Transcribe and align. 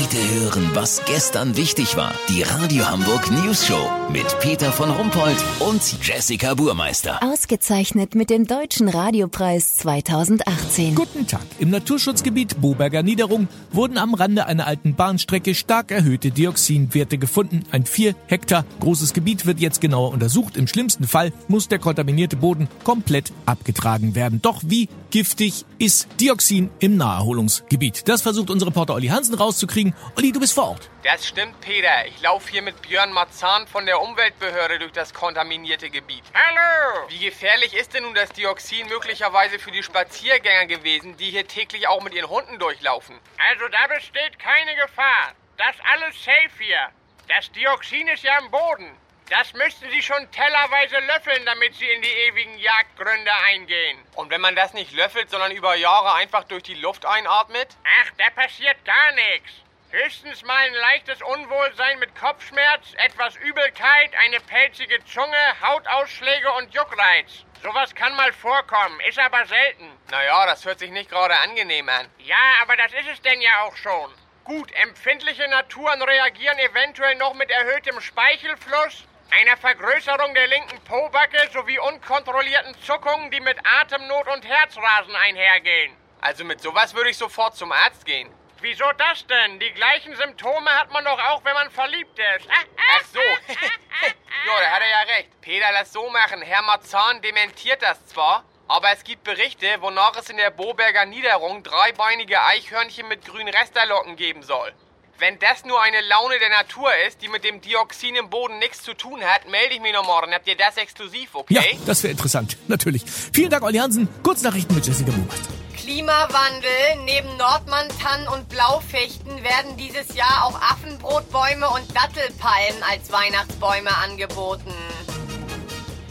Heute 0.00 0.40
hören, 0.40 0.70
was 0.74 1.02
gestern 1.06 1.56
wichtig 1.56 1.96
war. 1.96 2.14
Die 2.28 2.42
Radio 2.42 2.88
Hamburg 2.88 3.32
News 3.32 3.66
Show 3.66 3.90
mit 4.12 4.38
Peter 4.38 4.70
von 4.70 4.90
Rumpold 4.90 5.36
und 5.58 5.82
Jessica 6.06 6.54
Burmeister. 6.54 7.20
Ausgezeichnet 7.20 8.14
mit 8.14 8.30
dem 8.30 8.46
Deutschen 8.46 8.88
Radiopreis 8.88 9.74
2018. 9.76 10.94
Guten 10.94 11.26
Tag. 11.26 11.40
Im 11.58 11.70
Naturschutzgebiet 11.70 12.60
Boberger 12.60 13.02
Niederung 13.02 13.48
wurden 13.72 13.98
am 13.98 14.14
Rande 14.14 14.46
einer 14.46 14.68
alten 14.68 14.94
Bahnstrecke 14.94 15.54
stark 15.56 15.90
erhöhte 15.90 16.30
Dioxinwerte 16.30 17.18
gefunden. 17.18 17.64
Ein 17.72 17.84
vier 17.84 18.14
Hektar 18.26 18.64
großes 18.78 19.14
Gebiet 19.14 19.46
wird 19.46 19.58
jetzt 19.58 19.80
genauer 19.80 20.12
untersucht. 20.12 20.56
Im 20.56 20.68
schlimmsten 20.68 21.08
Fall 21.08 21.32
muss 21.48 21.66
der 21.66 21.80
kontaminierte 21.80 22.36
Boden 22.36 22.68
komplett 22.84 23.32
abgetragen 23.46 24.14
werden. 24.14 24.40
Doch 24.42 24.62
wie 24.64 24.88
giftig 25.10 25.64
ist 25.78 26.08
Dioxin 26.20 26.70
im 26.78 26.96
Naherholungsgebiet? 26.96 28.08
Das 28.08 28.22
versucht 28.22 28.50
unsere 28.50 28.70
Reporter 28.70 28.94
Olli 28.94 29.08
Hansen 29.08 29.34
rauszukriegen. 29.34 29.87
Olli, 30.16 30.32
du 30.32 30.40
bist 30.40 30.54
vor 30.54 30.70
Ort. 30.70 30.90
Das 31.02 31.26
stimmt, 31.26 31.60
Peter. 31.60 32.06
Ich 32.06 32.20
laufe 32.20 32.50
hier 32.50 32.62
mit 32.62 32.80
Björn 32.82 33.12
Marzahn 33.12 33.66
von 33.66 33.86
der 33.86 34.00
Umweltbehörde 34.00 34.78
durch 34.78 34.92
das 34.92 35.14
kontaminierte 35.14 35.90
Gebiet. 35.90 36.24
Hallo! 36.34 37.08
Wie 37.08 37.18
gefährlich 37.18 37.74
ist 37.74 37.94
denn 37.94 38.02
nun 38.02 38.14
das 38.14 38.30
Dioxin 38.30 38.88
möglicherweise 38.88 39.58
für 39.58 39.70
die 39.70 39.82
Spaziergänger 39.82 40.66
gewesen, 40.66 41.16
die 41.16 41.30
hier 41.30 41.46
täglich 41.46 41.86
auch 41.88 42.02
mit 42.02 42.14
ihren 42.14 42.28
Hunden 42.28 42.58
durchlaufen? 42.58 43.18
Also 43.50 43.68
da 43.68 43.86
besteht 43.94 44.38
keine 44.38 44.74
Gefahr. 44.74 45.34
Das 45.56 45.76
alles 45.92 46.14
safe 46.24 46.62
hier. 46.62 46.88
Das 47.28 47.50
Dioxin 47.52 48.08
ist 48.08 48.22
ja 48.22 48.38
im 48.38 48.50
Boden. 48.50 48.96
Das 49.30 49.52
müssten 49.52 49.90
Sie 49.90 50.00
schon 50.00 50.30
tellerweise 50.30 50.98
löffeln, 51.06 51.44
damit 51.44 51.74
Sie 51.74 51.86
in 51.86 52.00
die 52.00 52.08
ewigen 52.08 52.58
Jagdgründe 52.58 53.30
eingehen. 53.46 53.98
Und 54.14 54.30
wenn 54.30 54.40
man 54.40 54.56
das 54.56 54.72
nicht 54.72 54.92
löffelt, 54.92 55.28
sondern 55.30 55.52
über 55.52 55.74
Jahre 55.74 56.14
einfach 56.14 56.44
durch 56.44 56.62
die 56.62 56.74
Luft 56.74 57.04
einatmet? 57.04 57.76
Ach, 58.02 58.10
da 58.16 58.30
passiert 58.30 58.82
gar 58.86 59.12
nichts. 59.12 59.52
Höchstens 59.90 60.42
mal 60.44 60.58
ein 60.58 60.74
leichtes 60.74 61.22
Unwohlsein 61.22 61.98
mit 61.98 62.14
Kopfschmerz, 62.14 62.92
etwas 62.98 63.36
Übelkeit, 63.36 64.14
eine 64.22 64.38
pelzige 64.40 65.02
Zunge, 65.06 65.38
Hautausschläge 65.62 66.52
und 66.58 66.74
Juckreiz. 66.74 67.46
Sowas 67.62 67.94
kann 67.94 68.14
mal 68.14 68.30
vorkommen, 68.34 69.00
ist 69.08 69.18
aber 69.18 69.46
selten. 69.46 69.90
Naja, 70.10 70.44
das 70.44 70.66
hört 70.66 70.78
sich 70.78 70.90
nicht 70.90 71.08
gerade 71.08 71.34
angenehm 71.38 71.88
an. 71.88 72.06
Ja, 72.18 72.36
aber 72.60 72.76
das 72.76 72.92
ist 72.92 73.08
es 73.14 73.22
denn 73.22 73.40
ja 73.40 73.62
auch 73.62 73.74
schon. 73.76 74.12
Gut, 74.44 74.70
empfindliche 74.72 75.48
Naturen 75.48 76.02
reagieren 76.02 76.58
eventuell 76.58 77.14
noch 77.14 77.32
mit 77.32 77.50
erhöhtem 77.50 77.98
Speichelfluss, 78.02 79.06
einer 79.30 79.56
Vergrößerung 79.56 80.34
der 80.34 80.48
linken 80.48 80.84
Pobacke 80.84 81.48
sowie 81.50 81.78
unkontrollierten 81.78 82.74
Zuckungen, 82.82 83.30
die 83.30 83.40
mit 83.40 83.56
Atemnot 83.64 84.28
und 84.28 84.46
Herzrasen 84.46 85.16
einhergehen. 85.16 85.96
Also 86.20 86.44
mit 86.44 86.60
sowas 86.60 86.94
würde 86.94 87.08
ich 87.08 87.16
sofort 87.16 87.56
zum 87.56 87.72
Arzt 87.72 88.04
gehen. 88.04 88.28
Wieso 88.60 88.84
das 88.98 89.24
denn? 89.26 89.60
Die 89.60 89.70
gleichen 89.70 90.16
Symptome 90.16 90.70
hat 90.70 90.92
man 90.92 91.04
doch 91.04 91.18
auch, 91.30 91.44
wenn 91.44 91.54
man 91.54 91.70
verliebt 91.70 92.18
ist. 92.36 92.48
Ach 92.50 93.04
so. 93.12 93.20
ja, 93.20 94.60
da 94.60 94.70
hat 94.70 94.80
er 94.80 94.88
ja 94.88 95.16
recht. 95.16 95.40
Peter, 95.40 95.66
lass 95.72 95.92
so 95.92 96.10
machen. 96.10 96.42
Herr 96.42 96.62
Marzahn 96.62 97.22
dementiert 97.22 97.82
das 97.82 98.04
zwar, 98.06 98.44
aber 98.66 98.92
es 98.92 99.04
gibt 99.04 99.22
Berichte, 99.22 99.66
wonach 99.80 100.16
es 100.16 100.28
in 100.28 100.38
der 100.38 100.50
Boberger 100.50 101.06
Niederung 101.06 101.62
dreibeinige 101.62 102.42
Eichhörnchen 102.42 103.06
mit 103.06 103.24
grünen 103.24 103.48
Resterlocken 103.48 104.16
geben 104.16 104.42
soll. 104.42 104.72
Wenn 105.20 105.38
das 105.40 105.64
nur 105.64 105.80
eine 105.82 106.00
Laune 106.02 106.38
der 106.38 106.50
Natur 106.50 106.90
ist, 107.08 107.22
die 107.22 107.28
mit 107.28 107.42
dem 107.42 107.60
Dioxin 107.60 108.14
im 108.14 108.30
Boden 108.30 108.58
nichts 108.58 108.82
zu 108.82 108.94
tun 108.94 109.20
hat, 109.24 109.48
melde 109.48 109.74
ich 109.74 109.80
mich 109.80 109.92
noch 109.92 110.06
morgen. 110.06 110.32
Habt 110.32 110.46
ihr 110.46 110.56
das 110.56 110.76
exklusiv, 110.76 111.34
okay? 111.34 111.54
Ja, 111.54 111.78
das 111.86 112.04
wäre 112.04 112.12
interessant. 112.12 112.56
Natürlich. 112.68 113.02
Vielen 113.32 113.50
Dank, 113.50 113.64
Olli 113.64 113.78
Hansen. 113.78 114.08
Kurznachrichten 114.22 114.76
mit 114.76 114.86
Jessica 114.86 115.10
Buchmeister. 115.10 115.57
Klimawandel. 115.88 117.02
Neben 117.06 117.34
Nordmantannen 117.38 118.28
und 118.28 118.50
Blaufechten 118.50 119.42
werden 119.42 119.78
dieses 119.78 120.14
Jahr 120.14 120.44
auch 120.44 120.60
Affenbrotbäume 120.60 121.66
und 121.66 121.96
Dattelpalmen 121.96 122.82
als 122.92 123.10
Weihnachtsbäume 123.10 123.88
angeboten. 123.96 124.74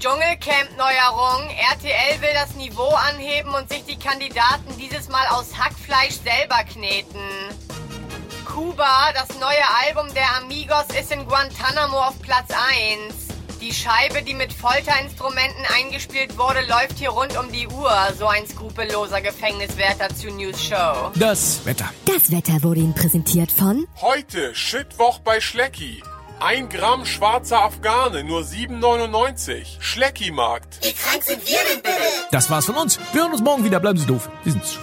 Dschungelcamp-Neuerung. 0.00 1.50
RTL 1.72 2.20
will 2.20 2.34
das 2.34 2.56
Niveau 2.56 2.88
anheben 2.88 3.54
und 3.54 3.68
sich 3.68 3.84
die 3.84 3.96
Kandidaten 3.96 4.76
dieses 4.76 5.08
Mal 5.08 5.28
aus 5.28 5.56
Hackfleisch 5.56 6.16
selber 6.16 6.64
kneten. 6.64 7.22
Kuba, 8.44 9.12
das 9.14 9.28
neue 9.38 9.64
Album 9.86 10.12
der 10.14 10.36
Amigos 10.38 10.86
ist 10.98 11.12
in 11.12 11.24
Guantanamo 11.26 12.08
auf 12.08 12.20
Platz 12.22 12.50
1. 12.50 13.29
Die 13.60 13.74
Scheibe, 13.74 14.22
die 14.22 14.32
mit 14.32 14.54
Folterinstrumenten 14.54 15.64
eingespielt 15.76 16.38
wurde, 16.38 16.60
läuft 16.62 16.96
hier 16.98 17.10
rund 17.10 17.36
um 17.36 17.52
die 17.52 17.68
Uhr. 17.68 17.92
So 18.18 18.26
ein 18.26 18.46
skrupelloser 18.46 19.20
Gefängniswärter 19.20 20.08
zu 20.14 20.28
News 20.28 20.62
Show. 20.62 21.10
Das 21.16 21.60
Wetter. 21.66 21.90
Das 22.06 22.30
Wetter 22.30 22.62
wurde 22.62 22.80
Ihnen 22.80 22.94
präsentiert 22.94 23.52
von 23.52 23.86
Heute 24.00 24.54
Shitwoch 24.54 25.18
bei 25.18 25.42
Schlecki. 25.42 26.02
Ein 26.40 26.70
Gramm 26.70 27.04
schwarzer 27.04 27.62
Afghane, 27.62 28.24
nur 28.24 28.40
7,99. 28.40 29.78
Schlecki-Markt. 29.78 30.82
Wie 30.82 30.94
krank 30.94 31.22
sind 31.22 31.46
wir 31.46 31.58
denn 31.70 31.82
bitte? 31.82 31.98
Das 32.30 32.48
war's 32.48 32.64
von 32.64 32.76
uns. 32.76 32.98
Wir 33.12 33.24
hören 33.24 33.32
uns 33.32 33.42
morgen 33.42 33.62
wieder. 33.62 33.78
Bleiben 33.78 33.98
Sie 33.98 34.06
doof. 34.06 34.30
Wir 34.42 34.52
sind's. 34.54 34.78